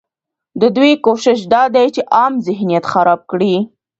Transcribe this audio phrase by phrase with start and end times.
[0.61, 3.55] ددوی کوشش دا دی چې عام ذهنیت خراب کړي